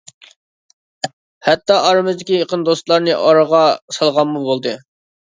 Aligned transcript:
ھەتتا 1.47 1.75
ئارىمىزدىكى 1.89 2.39
يېقىن 2.39 2.63
دوستلارنى 2.69 3.13
ئارىغا 3.17 3.61
سالغانمۇ 3.99 4.41
بولدى. 4.47 4.73